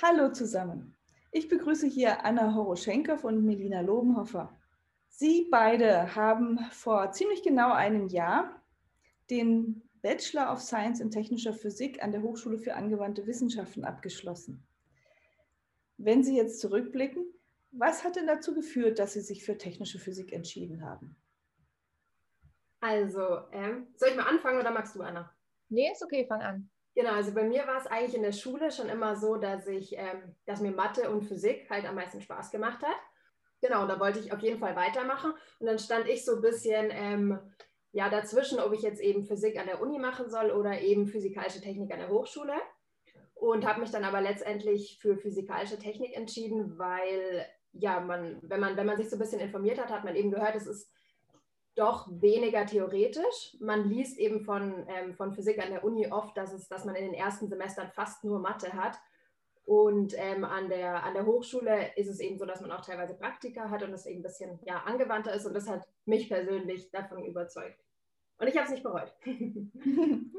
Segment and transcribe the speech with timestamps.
[0.00, 0.96] Hallo zusammen.
[1.32, 4.56] Ich begrüße hier Anna Horoschenkow und Melina Lobenhofer.
[5.08, 8.62] Sie beide haben vor ziemlich genau einem Jahr
[9.28, 14.64] den Bachelor of Science in technischer Physik an der Hochschule für angewandte Wissenschaften abgeschlossen.
[15.96, 17.24] Wenn Sie jetzt zurückblicken,
[17.72, 21.16] was hat denn dazu geführt, dass Sie sich für technische Physik entschieden haben?
[22.78, 25.34] Also, ähm, soll ich mal anfangen oder magst du, Anna?
[25.68, 26.70] Nee, ist okay, fang an.
[26.98, 29.96] Genau, also bei mir war es eigentlich in der Schule schon immer so, dass ich,
[29.96, 32.96] ähm, dass mir Mathe und Physik halt am meisten Spaß gemacht hat.
[33.60, 35.32] Genau, und da wollte ich auf jeden Fall weitermachen.
[35.60, 37.38] Und dann stand ich so ein bisschen ähm,
[37.92, 41.60] ja, dazwischen, ob ich jetzt eben Physik an der Uni machen soll oder eben physikalische
[41.60, 42.54] Technik an der Hochschule.
[43.36, 48.76] Und habe mich dann aber letztendlich für physikalische Technik entschieden, weil ja, man, wenn man,
[48.76, 50.92] wenn man sich so ein bisschen informiert hat, hat man eben gehört, es ist
[51.78, 53.56] doch weniger theoretisch.
[53.60, 56.94] Man liest eben von, ähm, von Physik an der Uni oft, dass, es, dass man
[56.94, 58.98] in den ersten Semestern fast nur Mathe hat.
[59.64, 63.14] Und ähm, an, der, an der Hochschule ist es eben so, dass man auch teilweise
[63.14, 65.46] Praktika hat und es eben ein bisschen ja, angewandter ist.
[65.46, 67.78] Und das hat mich persönlich davon überzeugt.
[68.38, 69.12] Und ich habe es nicht bereut.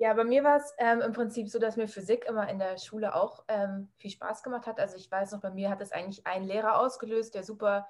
[0.00, 2.78] Ja, bei mir war es ähm, im Prinzip so, dass mir Physik immer in der
[2.78, 4.80] Schule auch ähm, viel Spaß gemacht hat.
[4.80, 7.86] Also ich weiß noch, bei mir hat es eigentlich ein Lehrer ausgelöst, der super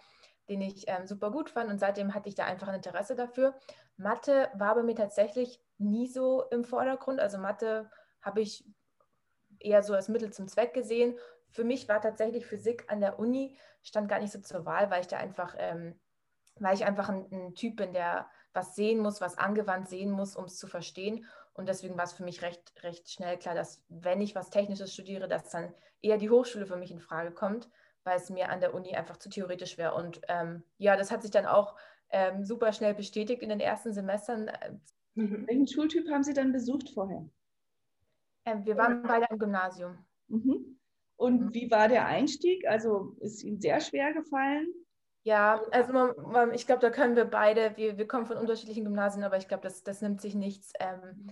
[0.50, 3.54] den ich ähm, super gut fand und seitdem hatte ich da einfach ein Interesse dafür.
[3.96, 7.20] Mathe war bei mir tatsächlich nie so im Vordergrund.
[7.20, 7.88] Also Mathe
[8.20, 8.64] habe ich
[9.60, 11.16] eher so als Mittel zum Zweck gesehen.
[11.50, 15.02] Für mich war tatsächlich Physik an der Uni stand gar nicht so zur Wahl, weil
[15.02, 15.98] ich da einfach, ähm,
[16.56, 20.34] weil ich einfach ein, ein, Typ bin, der was sehen muss, was angewandt sehen muss,
[20.34, 21.24] um es zu verstehen.
[21.52, 24.92] Und deswegen war es für mich recht, recht schnell klar, dass wenn ich was Technisches
[24.92, 27.70] studiere, dass dann eher die Hochschule für mich in Frage kommt
[28.04, 29.94] weil es mir an der Uni einfach zu theoretisch wäre.
[29.94, 31.76] Und ähm, ja, das hat sich dann auch
[32.10, 34.50] ähm, super schnell bestätigt in den ersten Semestern.
[35.14, 35.46] Mhm.
[35.46, 37.28] Welchen Schultyp haben Sie dann besucht vorher?
[38.44, 39.98] Ähm, wir waren beide im Gymnasium.
[40.28, 40.78] Mhm.
[41.16, 41.54] Und mhm.
[41.54, 42.66] wie war der Einstieg?
[42.66, 44.68] Also ist Ihnen sehr schwer gefallen?
[45.22, 48.84] Ja, also man, man, ich glaube, da können wir beide, wir, wir kommen von unterschiedlichen
[48.84, 50.72] Gymnasien, aber ich glaube, das, das nimmt sich nichts.
[50.80, 51.26] Ähm,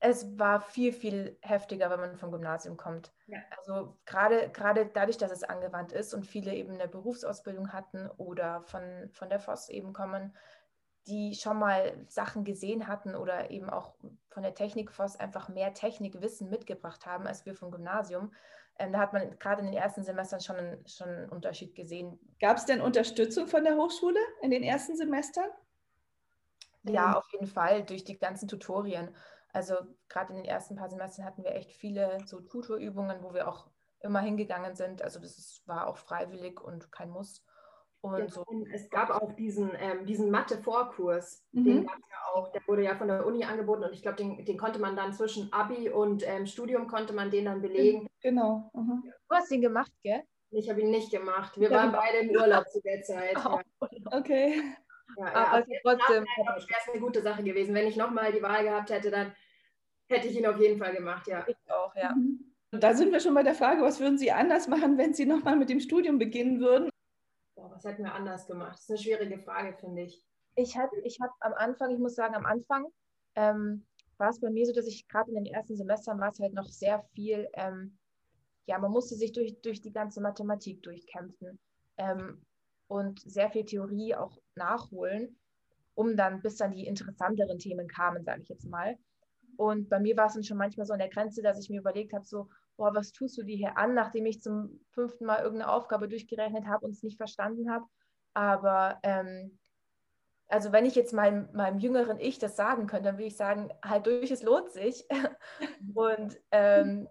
[0.00, 3.12] es war viel, viel heftiger, wenn man vom Gymnasium kommt.
[3.26, 3.38] Ja.
[3.56, 8.62] Also gerade, gerade dadurch, dass es angewandt ist und viele eben eine Berufsausbildung hatten oder
[8.62, 10.36] von, von der FOS eben kommen,
[11.08, 13.94] die schon mal Sachen gesehen hatten oder eben auch
[14.28, 18.32] von der Technik FOS einfach mehr Technikwissen mitgebracht haben als wir vom Gymnasium.
[18.78, 22.20] Ähm, da hat man gerade in den ersten Semestern schon einen, schon einen Unterschied gesehen.
[22.40, 25.48] Gab es denn Unterstützung von der Hochschule in den ersten Semestern?
[26.84, 29.14] Ja, auf jeden Fall, durch die ganzen Tutorien.
[29.52, 29.74] Also
[30.08, 33.68] gerade in den ersten paar Semestern hatten wir echt viele so Tutorübungen, wo wir auch
[34.00, 35.02] immer hingegangen sind.
[35.02, 37.44] Also das ist, war auch freiwillig und kein Muss.
[38.00, 38.44] Und ja, so.
[38.72, 41.64] Es gab auch diesen, ähm, diesen Mathe-Vorkurs, mhm.
[41.64, 44.16] den gab es ja auch, der wurde ja von der Uni angeboten und ich glaube,
[44.16, 48.06] den, den konnte man dann zwischen Abi und ähm, Studium konnte man den dann belegen.
[48.20, 48.70] Genau.
[48.72, 49.02] Mhm.
[49.02, 50.22] Du hast ihn gemacht, gell?
[50.50, 51.58] Ich habe ihn nicht gemacht.
[51.58, 53.34] Wir ja, waren beide im Urlaub zu der Zeit.
[53.44, 54.62] Oh, okay.
[55.18, 56.24] Ja, ja, aber trotzdem.
[56.24, 57.74] wäre es eine gute Sache gewesen.
[57.74, 59.34] Wenn ich nochmal die Wahl gehabt hätte, dann
[60.08, 61.44] hätte ich ihn auf jeden Fall gemacht, ja.
[61.48, 62.14] Ich auch, ja.
[62.14, 62.54] Mhm.
[62.70, 65.56] Da sind wir schon bei der Frage, was würden Sie anders machen, wenn Sie nochmal
[65.56, 66.90] mit dem Studium beginnen würden?
[67.56, 68.74] Boah, was hätten wir anders gemacht?
[68.74, 70.22] Das ist eine schwierige Frage, finde ich.
[70.54, 72.86] Ich habe ich hab am Anfang, ich muss sagen, am Anfang
[73.34, 73.86] ähm,
[74.18, 76.52] war es bei mir so, dass ich gerade in den ersten Semestern war es halt
[76.52, 77.98] noch sehr viel, ähm,
[78.66, 81.58] ja, man musste sich durch, durch die ganze Mathematik durchkämpfen
[81.96, 82.44] ähm,
[82.88, 85.38] und sehr viel Theorie auch nachholen,
[85.94, 88.96] um dann, bis dann die interessanteren Themen kamen, sage ich jetzt mal.
[89.56, 91.80] Und bei mir war es dann schon manchmal so an der Grenze, dass ich mir
[91.80, 95.42] überlegt habe, so, boah, was tust du dir hier an, nachdem ich zum fünften Mal
[95.42, 97.84] irgendeine Aufgabe durchgerechnet habe und es nicht verstanden habe.
[98.34, 99.58] Aber ähm,
[100.46, 103.70] also wenn ich jetzt meinem, meinem jüngeren Ich das sagen könnte, dann würde ich sagen,
[103.84, 105.04] halt durch, es lohnt sich.
[105.94, 107.08] und ähm,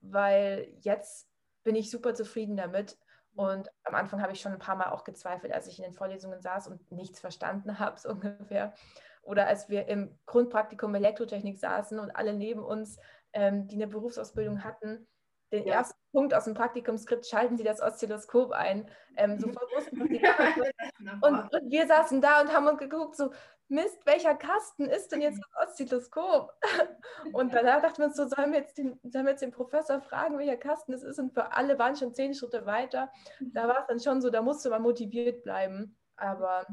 [0.00, 1.28] weil jetzt
[1.62, 2.98] bin ich super zufrieden damit.
[3.40, 5.94] Und am Anfang habe ich schon ein paar Mal auch gezweifelt, als ich in den
[5.94, 8.74] Vorlesungen saß und nichts verstanden habe, so ungefähr
[9.22, 12.98] oder als wir im Grundpraktikum Elektrotechnik saßen und alle neben uns,
[13.32, 15.06] ähm, die eine Berufsausbildung hatten,
[15.52, 15.74] den ja.
[15.74, 18.90] ersten Punkt aus dem Praktikumskript, schalten Sie das Oszilloskop ein.
[19.16, 19.46] Ähm, Sie
[21.22, 23.30] und, und wir saßen da und haben uns geguckt, so,
[23.70, 26.52] Mist, welcher Kasten ist denn jetzt das Oszilloskop?
[27.32, 30.00] Und danach dachten wir uns so, sollen wir, jetzt den, sollen wir jetzt den Professor
[30.00, 31.20] fragen, welcher Kasten es ist?
[31.20, 33.12] Und für alle waren schon zehn Schritte weiter.
[33.38, 35.96] Da war es dann schon so, da musste man motiviert bleiben.
[36.16, 36.66] Aber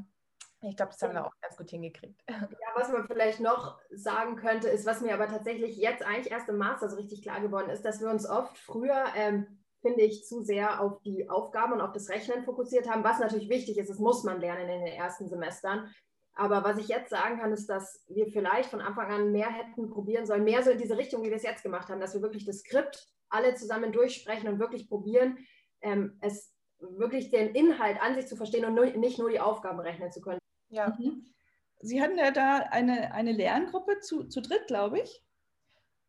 [0.62, 2.21] ich glaube, das haben wir auch ganz gut hingekriegt.
[2.30, 6.50] Ja, was man vielleicht noch sagen könnte, ist, was mir aber tatsächlich jetzt eigentlich erst
[6.50, 10.25] im Master so richtig klar geworden ist, dass wir uns oft früher, ähm, finde ich,
[10.25, 13.89] zu sehr auf die Aufgaben und auf das Rechnen fokussiert haben, was natürlich wichtig ist,
[13.89, 15.92] das muss man lernen in den ersten Semestern.
[16.33, 19.89] Aber was ich jetzt sagen kann, ist, dass wir vielleicht von Anfang an mehr hätten
[19.89, 22.21] probieren sollen, mehr so in diese Richtung, wie wir es jetzt gemacht haben, dass wir
[22.21, 25.39] wirklich das Skript alle zusammen durchsprechen und wirklich probieren,
[25.81, 29.80] ähm, es wirklich den Inhalt an sich zu verstehen und nur, nicht nur die Aufgaben
[29.80, 30.39] rechnen zu können.
[30.69, 30.95] Ja.
[30.97, 31.25] Mhm.
[31.79, 35.23] Sie hatten ja da eine, eine Lerngruppe zu, zu dritt, glaube ich,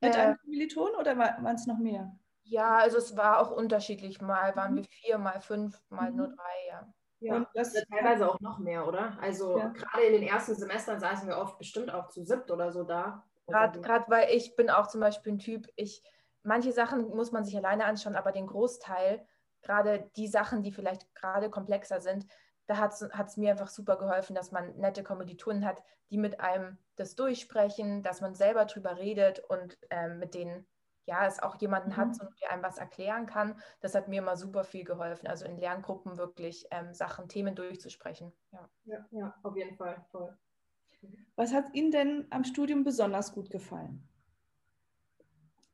[0.00, 2.16] mit äh, einem Kommiliton oder waren es noch mehr?
[2.44, 4.20] Ja, also es war auch unterschiedlich.
[4.20, 4.76] Mal waren mhm.
[4.76, 6.16] wir vier, mal fünf, mal mhm.
[6.16, 6.92] nur drei, ja.
[7.20, 9.18] Ja, und das teilweise auch noch mehr, oder?
[9.20, 9.68] Also ja.
[9.68, 13.24] gerade in den ersten Semestern saßen wir oft bestimmt auch zu siebt oder so da.
[13.48, 16.02] Gerade weil ich bin auch zum Beispiel ein Typ, ich,
[16.42, 19.26] manche Sachen muss man sich alleine anschauen, aber den Großteil,
[19.62, 22.26] gerade die Sachen, die vielleicht gerade komplexer sind,
[22.68, 26.76] da hat es mir einfach super geholfen, dass man nette Kommilitonen hat, die mit einem
[26.96, 30.66] das durchsprechen, dass man selber drüber redet und ähm, mit denen
[31.06, 31.96] ja, es auch jemanden mhm.
[31.96, 33.58] hat, so, der einem was erklären kann.
[33.80, 35.26] Das hat mir immer super viel geholfen.
[35.26, 38.30] Also in Lerngruppen wirklich ähm, Sachen, Themen durchzusprechen.
[38.52, 38.68] Ja.
[38.84, 40.04] ja, ja, auf jeden Fall.
[40.10, 40.36] Voll.
[41.36, 44.06] Was hat Ihnen denn am Studium besonders gut gefallen?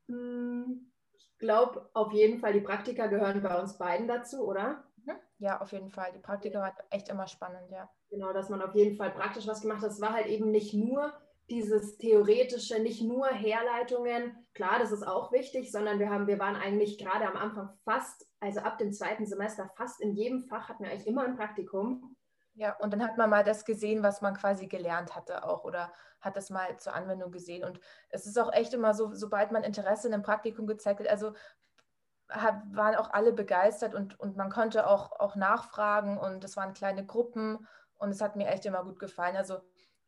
[0.07, 4.85] Hm, ich glaube, auf jeden Fall, die Praktika gehören bei uns beiden dazu, oder?
[5.05, 5.19] Mhm.
[5.39, 6.13] Ja, auf jeden Fall.
[6.13, 7.91] Die Praktika waren echt immer spannend, ja.
[8.11, 9.91] Genau, dass man auf jeden Fall praktisch was gemacht hat.
[9.91, 11.13] Es war halt eben nicht nur
[11.51, 16.57] dieses theoretische, nicht nur Herleitungen, klar, das ist auch wichtig, sondern wir haben, wir waren
[16.57, 20.85] eigentlich gerade am Anfang fast, also ab dem zweiten Semester, fast in jedem Fach hatten
[20.85, 22.17] wir eigentlich immer ein Praktikum.
[22.55, 25.93] Ja, und dann hat man mal das gesehen, was man quasi gelernt hatte auch oder
[26.21, 27.65] hat das mal zur Anwendung gesehen.
[27.65, 27.81] Und
[28.11, 31.33] es ist auch echt immer so, sobald man Interesse in einem Praktikum gezeigt hat, also
[32.29, 36.75] hat, waren auch alle begeistert und, und man konnte auch, auch nachfragen und es waren
[36.75, 37.67] kleine Gruppen
[37.97, 39.37] und es hat mir echt immer gut gefallen.
[39.37, 39.59] Also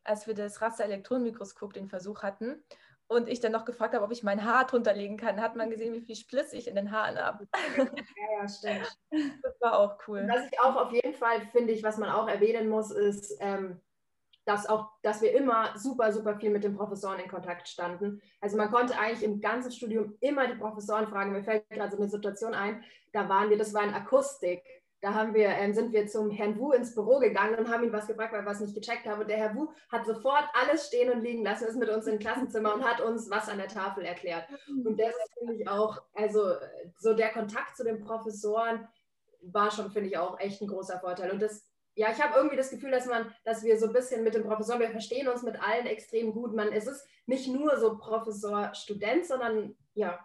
[0.03, 2.63] als wir das Raster-Elektronenmikroskop den Versuch hatten
[3.07, 5.69] und ich dann noch gefragt habe, ob ich mein Haar drunter legen kann, hat man
[5.69, 7.47] gesehen, wie viel Spliss ich in den Haaren habe.
[7.77, 8.97] Ja, ja, stimmt.
[9.43, 10.27] Das war auch cool.
[10.29, 13.81] Was ich auch auf jeden Fall finde, ich, was man auch erwähnen muss, ist, ähm,
[14.47, 18.21] dass auch, dass wir immer super, super viel mit den Professoren in Kontakt standen.
[18.41, 21.31] Also man konnte eigentlich im ganzen Studium immer die Professoren fragen.
[21.31, 22.83] Mir fällt gerade so eine Situation ein,
[23.13, 24.63] da waren wir, das war in Akustik
[25.01, 27.93] da haben wir, ähm, sind wir zum Herrn Wu ins Büro gegangen und haben ihn
[27.93, 29.21] was gefragt, weil wir es nicht gecheckt haben.
[29.21, 32.17] Und der Herr Wu hat sofort alles stehen und liegen lassen, ist mit uns im
[32.17, 34.47] Klassenzimmer und hat uns was an der Tafel erklärt.
[34.67, 36.55] Und das ist, finde ich, auch, also
[36.97, 38.87] so der Kontakt zu den Professoren
[39.41, 41.31] war schon, finde ich, auch echt ein großer Vorteil.
[41.31, 41.66] Und das,
[41.97, 44.43] ja, ich habe irgendwie das Gefühl, dass man, dass wir so ein bisschen mit den
[44.43, 46.53] Professoren, wir verstehen uns mit allen extrem gut.
[46.53, 50.23] Man, es ist nicht nur so Professor-Student, sondern ja.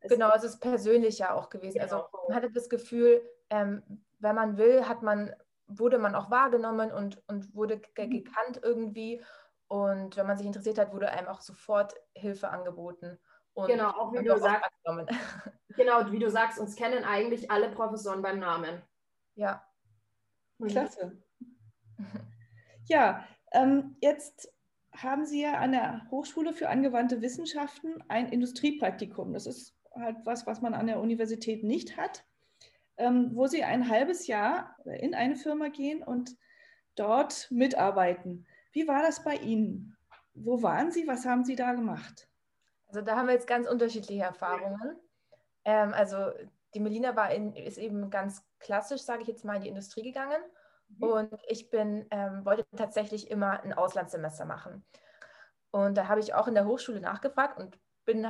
[0.00, 1.80] Genau, es ist persönlicher auch gewesen.
[1.80, 2.08] Also genau.
[2.12, 3.84] Also man hatte das Gefühl, ähm,
[4.18, 5.32] wenn man will, hat man,
[5.68, 8.24] wurde man auch wahrgenommen und, und wurde ge mhm.
[8.24, 9.22] gekannt irgendwie.
[9.68, 13.16] Und wenn man sich interessiert hat, wurde einem auch sofort Hilfe angeboten.
[13.54, 14.70] Und genau, auch wie du sagst.
[15.76, 18.82] Genau, wie du sagst, uns kennen eigentlich alle Professoren beim Namen.
[19.34, 19.65] Ja.
[20.58, 20.68] Mhm.
[20.68, 21.22] Klasse.
[22.88, 24.52] Ja, ähm, jetzt
[24.92, 29.32] haben Sie ja an der Hochschule für angewandte Wissenschaften ein Industriepraktikum.
[29.32, 32.24] Das ist halt was, was man an der Universität nicht hat
[32.98, 36.36] ähm, wo sie ein halbes Jahr in eine Firma gehen und
[36.94, 38.46] dort mitarbeiten.
[38.72, 39.96] Wie war das bei Ihnen?
[40.34, 41.06] Wo waren Sie?
[41.06, 42.28] Was haben Sie da gemacht?
[42.88, 44.96] Also da haben wir jetzt ganz unterschiedliche Erfahrungen.
[45.64, 46.30] Ähm, also
[46.76, 50.02] die Melina war in, ist eben ganz klassisch, sage ich jetzt mal, in die Industrie
[50.02, 50.42] gegangen.
[50.88, 51.02] Mhm.
[51.02, 54.84] Und ich bin, ähm, wollte tatsächlich immer ein Auslandssemester machen.
[55.70, 57.78] Und da habe ich auch in der Hochschule nachgefragt und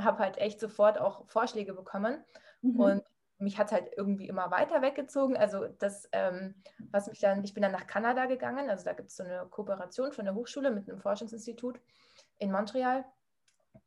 [0.05, 2.25] habe halt echt sofort auch Vorschläge bekommen.
[2.63, 2.79] Mhm.
[2.81, 3.05] Und
[3.39, 5.37] mich hat es halt irgendwie immer weiter weggezogen.
[5.37, 9.11] Also das, ähm, was mich dann, ich bin dann nach Kanada gegangen, also da gibt
[9.11, 11.81] es so eine Kooperation von der Hochschule mit einem Forschungsinstitut
[12.39, 13.05] in Montreal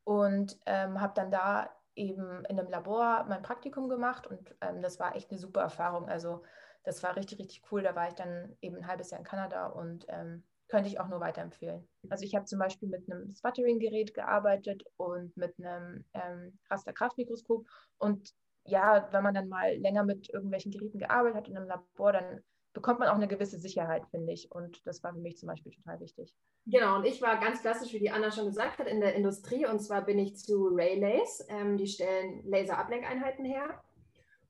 [0.03, 4.99] und ähm, habe dann da eben in einem Labor mein Praktikum gemacht und ähm, das
[4.99, 6.07] war echt eine super Erfahrung.
[6.07, 6.43] Also
[6.83, 7.83] das war richtig, richtig cool.
[7.83, 11.07] Da war ich dann eben ein halbes Jahr in Kanada und ähm, könnte ich auch
[11.07, 11.87] nur weiterempfehlen.
[12.09, 17.65] Also ich habe zum Beispiel mit einem Sputtering-Gerät gearbeitet und mit einem ähm, Rasterkraftmikroskop
[17.97, 18.33] und
[18.65, 22.43] ja, wenn man dann mal länger mit irgendwelchen Geräten gearbeitet hat in einem Labor, dann
[22.73, 24.51] bekommt man auch eine gewisse Sicherheit, finde ich.
[24.51, 26.33] Und das war für mich zum Beispiel total wichtig.
[26.65, 29.65] Genau, und ich war ganz klassisch, wie die Anna schon gesagt hat, in der Industrie.
[29.65, 31.45] Und zwar bin ich zu Relays.
[31.49, 33.81] Ähm, die stellen Laserablenkeinheiten her.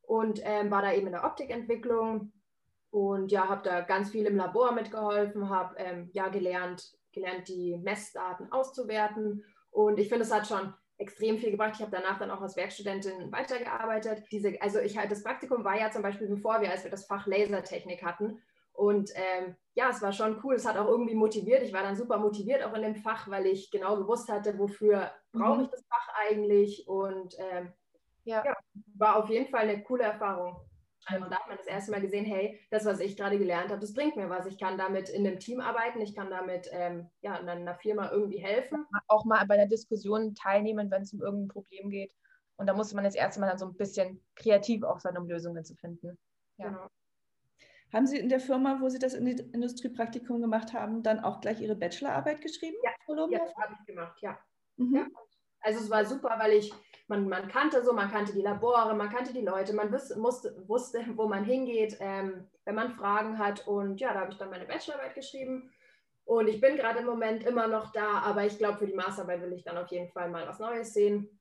[0.02, 2.32] Und ähm, war da eben in der Optikentwicklung.
[2.92, 7.78] Und ja, habe da ganz viel im Labor mitgeholfen, habe ähm, ja gelernt, gelernt, die
[7.78, 9.46] Messdaten auszuwerten.
[9.70, 11.74] Und ich finde, es hat schon extrem viel gebracht.
[11.76, 14.24] Ich habe danach dann auch als Werkstudentin weitergearbeitet.
[14.32, 17.26] Diese, also ich das Praktikum war ja zum Beispiel bevor wir, als wir das Fach
[17.26, 18.42] Lasertechnik hatten.
[18.74, 20.56] Und ähm, ja, es war schon cool.
[20.56, 21.64] Es hat auch irgendwie motiviert.
[21.64, 25.12] Ich war dann super motiviert auch in dem Fach, weil ich genau gewusst hatte, wofür
[25.32, 25.64] brauche mhm.
[25.64, 26.88] ich das Fach eigentlich.
[26.88, 27.74] Und ähm,
[28.24, 28.44] ja.
[28.46, 28.56] ja,
[28.96, 30.58] war auf jeden Fall eine coole Erfahrung.
[31.10, 33.82] Also da hat man das erste Mal gesehen, hey, das, was ich gerade gelernt habe,
[33.82, 34.46] das bringt mir was.
[34.46, 38.12] Ich kann damit in einem Team arbeiten, ich kann damit ähm, ja, in einer Firma
[38.12, 38.86] irgendwie helfen.
[39.08, 42.14] Auch mal bei einer Diskussion teilnehmen, wenn es um irgendein Problem geht.
[42.58, 45.28] Und da musste man das erste Mal dann so ein bisschen kreativ auch sein, um
[45.28, 46.18] Lösungen zu finden.
[46.58, 46.68] Ja.
[46.68, 46.90] Genau.
[47.92, 51.76] Haben Sie in der Firma, wo Sie das Industriepraktikum gemacht haben, dann auch gleich Ihre
[51.76, 52.78] Bachelorarbeit geschrieben?
[52.84, 52.92] Ja,
[53.30, 54.38] ja habe ich gemacht, ja.
[54.78, 54.96] Mhm.
[54.96, 55.08] ja.
[55.62, 56.72] Also es war super, weil ich,
[57.10, 60.56] man, man kannte so, man kannte die Labore, man kannte die Leute, man wusste, musste,
[60.68, 63.68] wusste wo man hingeht, ähm, wenn man Fragen hat.
[63.68, 65.72] Und ja, da habe ich dann meine Bachelorarbeit geschrieben.
[66.26, 69.42] Und ich bin gerade im Moment immer noch da, aber ich glaube, für die Masterarbeit
[69.42, 71.40] will ich dann auf jeden Fall mal was Neues sehen.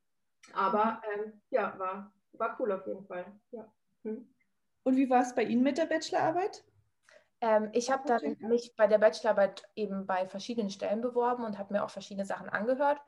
[0.54, 3.26] Aber ähm, ja, war, war cool auf jeden Fall.
[3.50, 3.70] Ja.
[4.04, 4.26] Hm.
[4.84, 6.64] Und wie war es bei Ihnen mit der Bachelorarbeit?
[7.42, 11.74] Ähm, ich habe dann mich bei der Bachelorarbeit eben bei verschiedenen Stellen beworben und habe
[11.74, 12.98] mir auch verschiedene Sachen angehört.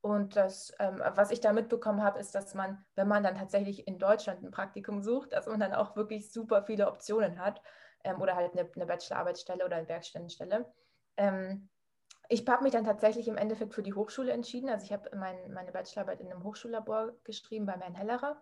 [0.00, 3.88] Und das, ähm, was ich da mitbekommen habe, ist, dass man, wenn man dann tatsächlich
[3.88, 7.60] in Deutschland ein Praktikum sucht, dass man dann auch wirklich super viele Optionen hat
[8.04, 10.72] ähm, oder halt eine, eine Bachelorarbeitsstelle oder eine Werkstättenstelle.
[11.16, 11.68] Ähm,
[12.28, 14.68] ich habe mich dann tatsächlich im Endeffekt für die Hochschule entschieden.
[14.68, 18.40] Also ich habe mein, meine Bachelorarbeit in einem Hochschullabor geschrieben bei Herrn Hellerer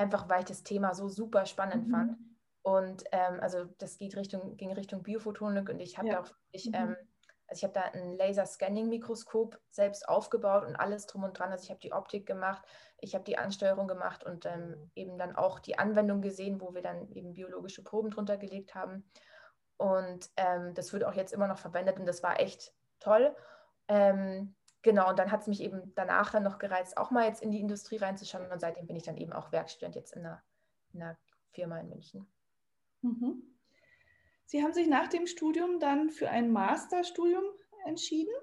[0.00, 1.90] einfach weil ich das Thema so super spannend mhm.
[1.90, 2.18] fand.
[2.62, 6.14] Und ähm, also das geht Richtung, ging Richtung Biophotonik und ich habe ja.
[6.14, 6.74] da auch wirklich, mhm.
[6.74, 6.96] ähm,
[7.50, 11.50] also ich habe da ein Laser-Scanning-Mikroskop selbst aufgebaut und alles drum und dran.
[11.50, 12.62] Also ich habe die Optik gemacht,
[12.98, 16.82] ich habe die Ansteuerung gemacht und ähm, eben dann auch die Anwendung gesehen, wo wir
[16.82, 19.10] dann eben biologische Proben drunter gelegt haben.
[19.76, 23.34] Und ähm, das wird auch jetzt immer noch verwendet und das war echt toll.
[23.88, 27.42] Ähm, Genau, und dann hat es mich eben danach dann noch gereizt, auch mal jetzt
[27.42, 28.50] in die Industrie reinzuschauen.
[28.50, 30.42] Und seitdem bin ich dann eben auch Werkstudent jetzt in einer,
[30.94, 31.18] in einer
[31.50, 32.26] Firma in München.
[33.02, 33.42] Mhm.
[34.50, 37.44] Sie haben sich nach dem Studium dann für ein Masterstudium
[37.86, 38.34] entschieden.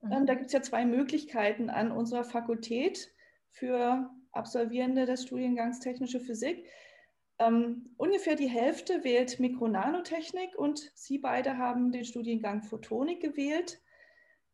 [0.00, 0.12] Mhm.
[0.12, 3.12] Ähm, da gibt es ja zwei Möglichkeiten an unserer Fakultät
[3.50, 6.66] für Absolvierende des Studiengangs Technische Physik.
[7.38, 13.82] Ähm, ungefähr die Hälfte wählt Mikronanotechnik und Sie beide haben den Studiengang Photonik gewählt.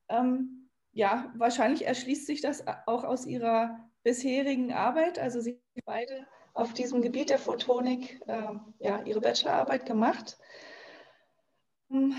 [0.08, 5.20] Ähm, ja, wahrscheinlich erschließt sich das auch aus Ihrer bisherigen Arbeit.
[5.20, 10.38] Also Sie beide auf diesem Gebiet der Photonik äh, ja, Ihre Bachelorarbeit gemacht.
[11.90, 12.14] Hm,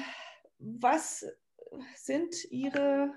[0.60, 1.26] was
[1.96, 3.14] sind Ihre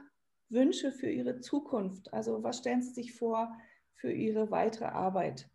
[0.49, 2.13] Wünsche für Ihre Zukunft?
[2.15, 3.55] Also was stellen Sie sich vor
[3.93, 5.51] für Ihre weitere Arbeit?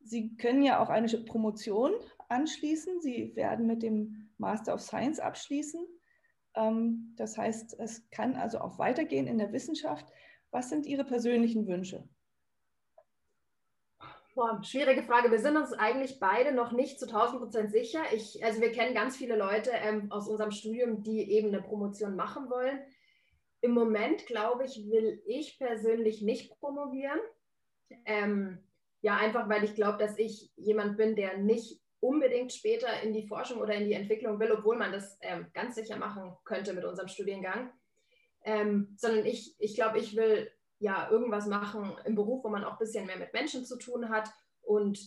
[0.00, 1.92] Sie können ja auch eine Promotion
[2.28, 3.00] anschließen.
[3.00, 5.84] Sie werden mit dem Master of Science abschließen.
[6.54, 10.06] Ähm, das heißt, es kann also auch weitergehen in der Wissenschaft.
[10.52, 12.08] Was sind Ihre persönlichen Wünsche?
[14.34, 15.30] Boah, schwierige Frage.
[15.30, 18.02] Wir sind uns eigentlich beide noch nicht zu 1000 Prozent sicher.
[18.12, 22.16] Ich, also wir kennen ganz viele Leute ähm, aus unserem Studium, die eben eine Promotion
[22.16, 22.80] machen wollen.
[23.60, 27.20] Im Moment, glaube ich, will ich persönlich nicht promovieren.
[28.06, 28.58] Ähm,
[29.02, 33.28] ja, einfach weil ich glaube, dass ich jemand bin, der nicht unbedingt später in die
[33.28, 36.84] Forschung oder in die Entwicklung will, obwohl man das ähm, ganz sicher machen könnte mit
[36.84, 37.70] unserem Studiengang.
[38.42, 42.72] Ähm, sondern ich, ich glaube, ich will ja irgendwas machen im Beruf, wo man auch
[42.72, 44.28] ein bisschen mehr mit Menschen zu tun hat.
[44.62, 44.98] Und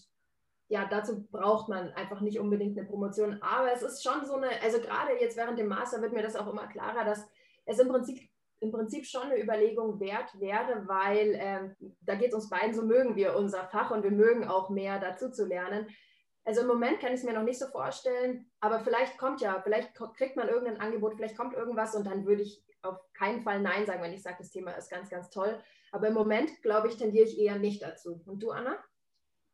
[0.70, 3.42] ja, dazu braucht man einfach nicht unbedingt eine Promotion.
[3.42, 6.36] Aber es ist schon so eine, also gerade jetzt während dem Master wird mir das
[6.36, 7.26] auch immer klarer, dass
[7.66, 8.20] es im Prinzip
[8.60, 12.84] im Prinzip schon eine Überlegung wert wäre, weil ähm, da geht es uns beiden, so
[12.84, 15.88] mögen wir unser Fach und wir mögen auch mehr dazu zu lernen.
[16.44, 19.62] Also im Moment kann ich es mir noch nicht so vorstellen, aber vielleicht kommt ja,
[19.62, 23.62] vielleicht kriegt man irgendein Angebot, vielleicht kommt irgendwas und dann würde ich auf keinen Fall
[23.62, 25.62] Nein sagen, wenn ich sage, das Thema ist ganz, ganz toll.
[25.92, 28.22] Aber im Moment, glaube ich, tendiere ich eher nicht dazu.
[28.26, 28.78] Und du, Anna?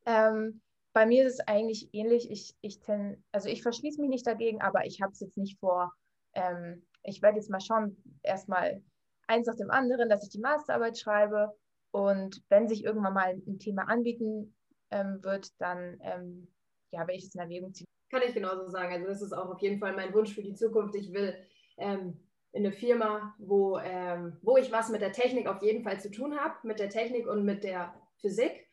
[0.06, 0.62] Ähm,
[0.94, 2.30] bei mir ist es eigentlich ähnlich.
[2.30, 5.60] Ich, ich ten, also ich verschließe mich nicht dagegen, aber ich habe es jetzt nicht
[5.60, 5.94] vor.
[6.34, 8.82] Ähm, ich werde jetzt mal schauen, erstmal
[9.28, 11.56] eins nach dem anderen, dass ich die Masterarbeit schreibe.
[11.92, 14.56] Und wenn sich irgendwann mal ein Thema anbieten
[14.92, 16.48] ähm, wird, dann ähm,
[16.92, 17.88] ja, welches in Erwägung ziehen.
[18.10, 18.94] Kann ich genauso sagen.
[18.94, 20.96] Also das ist auch auf jeden Fall mein Wunsch für die Zukunft.
[20.96, 21.36] Ich will
[21.78, 22.20] ähm,
[22.54, 26.10] in eine Firma, wo, ähm, wo ich was mit der Technik auf jeden Fall zu
[26.10, 28.68] tun habe, mit der Technik und mit der Physik.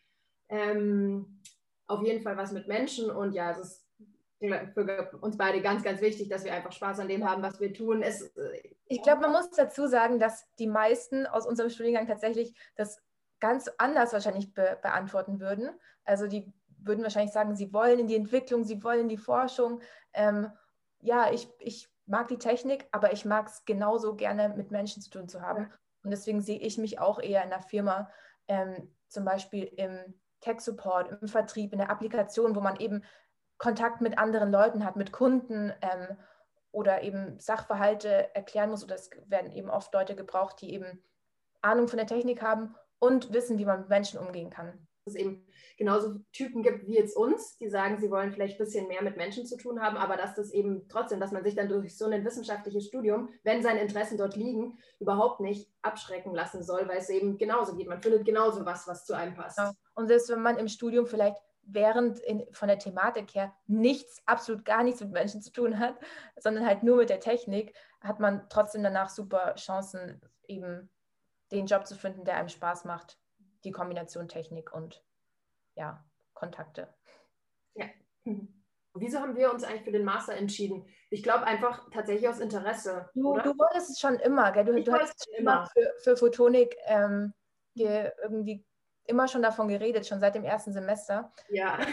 [0.48, 1.40] Ähm,
[1.86, 3.86] auf jeden Fall was mit Menschen und ja, es ist
[4.38, 7.74] für uns beide ganz, ganz wichtig, dass wir einfach Spaß an dem haben, was wir
[7.74, 8.02] tun.
[8.02, 12.54] Es, äh, ich glaube, man muss dazu sagen, dass die meisten aus unserem Studiengang tatsächlich
[12.74, 13.02] das
[13.38, 15.70] ganz anders wahrscheinlich be beantworten würden.
[16.04, 19.80] Also die würden wahrscheinlich sagen, sie wollen in die Entwicklung, sie wollen in die Forschung.
[20.14, 20.50] Ähm,
[21.00, 25.10] ja, ich, ich mag die Technik, aber ich mag es genauso gerne mit Menschen zu
[25.10, 25.72] tun zu haben.
[26.02, 28.10] Und deswegen sehe ich mich auch eher in der Firma,
[28.48, 33.04] ähm, zum Beispiel im Tech-Support, im Vertrieb, in der Applikation, wo man eben
[33.58, 36.18] Kontakt mit anderen Leuten hat, mit Kunden ähm,
[36.72, 38.82] oder eben Sachverhalte erklären muss.
[38.82, 41.04] Oder es werden eben oft Leute gebraucht, die eben
[41.60, 45.46] Ahnung von der Technik haben und wissen, wie man mit Menschen umgehen kann es eben
[45.76, 49.16] genauso Typen gibt wie jetzt uns, die sagen, sie wollen vielleicht ein bisschen mehr mit
[49.16, 52.06] Menschen zu tun haben, aber dass das eben trotzdem, dass man sich dann durch so
[52.06, 57.08] ein wissenschaftliches Studium, wenn seine Interessen dort liegen, überhaupt nicht abschrecken lassen soll, weil es
[57.08, 57.88] eben genauso geht.
[57.88, 59.58] Man findet genauso was, was zu einem passt.
[59.58, 59.72] Ja.
[59.94, 64.64] Und selbst wenn man im Studium vielleicht während in, von der Thematik her nichts, absolut
[64.64, 65.94] gar nichts mit Menschen zu tun hat,
[66.36, 70.90] sondern halt nur mit der Technik, hat man trotzdem danach super Chancen, eben
[71.52, 73.18] den Job zu finden, der einem Spaß macht.
[73.64, 75.02] Die Kombination Technik und
[75.76, 76.88] ja, Kontakte.
[77.74, 77.86] Ja.
[78.94, 80.84] Wieso haben wir uns eigentlich für den Master entschieden?
[81.10, 83.08] Ich glaube einfach tatsächlich aus Interesse.
[83.14, 84.64] Du, du wolltest es schon immer, gell?
[84.64, 87.32] Du, ich du hast immer für, für Photonik ähm,
[87.74, 88.64] irgendwie
[89.06, 91.32] immer schon davon geredet, schon seit dem ersten Semester.
[91.50, 91.78] Ja.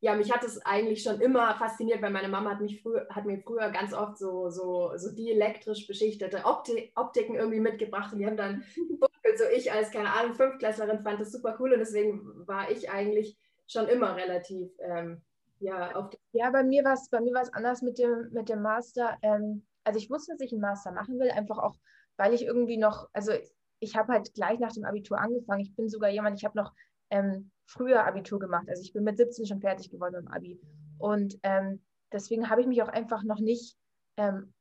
[0.00, 3.24] Ja, mich hat es eigentlich schon immer fasziniert, weil meine Mama hat, mich früh, hat
[3.24, 8.26] mir früher ganz oft so, so, so dielektrisch beschichtete Opti Optiken irgendwie mitgebracht und die
[8.26, 8.62] haben dann
[9.38, 13.38] so ich als, keine Ahnung, Fünftklässlerin fand das super cool und deswegen war ich eigentlich
[13.66, 15.22] schon immer relativ ähm,
[15.60, 18.48] ja, auf Ja, bei mir war es bei mir war es anders mit dem, mit
[18.48, 19.18] dem Master.
[19.22, 21.76] Ähm, also ich wusste, dass ich einen Master machen will, einfach auch,
[22.16, 23.32] weil ich irgendwie noch, also
[23.80, 25.60] ich habe halt gleich nach dem Abitur angefangen.
[25.60, 26.72] Ich bin sogar jemand, ich habe noch
[27.10, 28.66] ähm, früher Abitur gemacht.
[28.68, 30.60] Also ich bin mit 17 schon fertig geworden im Abi.
[30.98, 33.76] Und ähm, deswegen habe ich mich auch einfach noch nicht
[34.16, 34.52] ähm,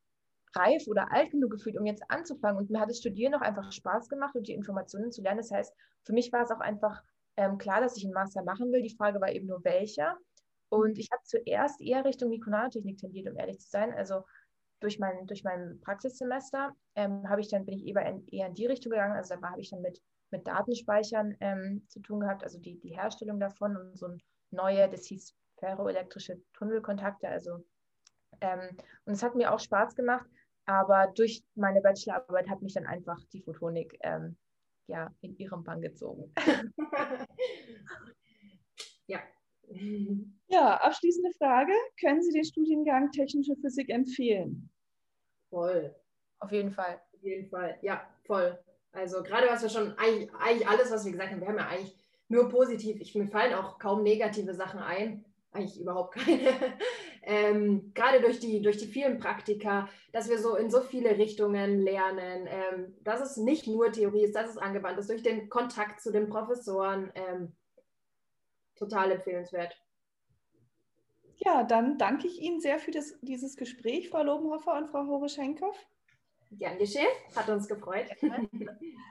[0.57, 2.57] reif oder alt genug gefühlt, um jetzt anzufangen.
[2.57, 5.39] Und mir hat das Studieren auch einfach Spaß gemacht und die Informationen zu lernen.
[5.39, 5.73] Das heißt,
[6.03, 7.03] für mich war es auch einfach
[7.37, 8.81] ähm, klar, dass ich einen Master machen will.
[8.81, 10.17] Die Frage war eben nur, welcher.
[10.69, 13.93] Und ich habe zuerst eher Richtung Mikronanotechnik tendiert, um ehrlich zu sein.
[13.93, 14.23] Also
[14.79, 18.65] durch mein, durch mein Praxissemester ähm, ich dann, bin ich eher in, eher in die
[18.65, 19.15] Richtung gegangen.
[19.15, 22.95] Also da habe ich dann mit, mit Datenspeichern ähm, zu tun gehabt, also die, die
[22.95, 24.17] Herstellung davon und so ein
[24.51, 27.27] neue, das hieß ferroelektrische Tunnelkontakte.
[27.27, 27.63] Also
[28.41, 30.27] ähm, und es hat mir auch Spaß gemacht,
[30.67, 34.37] aber durch meine Bachelorarbeit hat mich dann einfach die Photonik ähm,
[34.87, 36.31] ja, in ihrem Bann gezogen.
[39.07, 39.19] ja.
[40.47, 41.71] Ja, abschließende Frage.
[41.99, 44.69] Können Sie den Studiengang Technische Physik empfehlen?
[45.49, 45.95] Voll.
[46.39, 47.01] Auf jeden Fall.
[47.13, 48.59] Auf jeden Fall, ja, voll.
[48.91, 51.67] Also gerade was wir schon, eigentlich, eigentlich alles, was wir gesagt haben, wir haben ja
[51.67, 51.95] eigentlich
[52.27, 52.99] nur positiv.
[52.99, 55.25] Ich, mir fallen auch kaum negative Sachen ein.
[55.51, 56.77] Eigentlich überhaupt keine.
[57.29, 61.81] Ähm, gerade durch die, durch die vielen Praktika, dass wir so in so viele Richtungen
[61.81, 65.99] lernen, ähm, dass es nicht nur Theorie ist, dass es angewandt ist, durch den Kontakt
[65.99, 67.11] zu den Professoren.
[67.15, 67.53] Ähm,
[68.77, 69.75] total empfehlenswert.
[71.35, 75.75] Ja, dann danke ich Ihnen sehr für das, dieses Gespräch, Frau Lobenhofer und Frau Hore-Schenkow.
[76.51, 78.07] Gern geschehen, hat uns gefreut.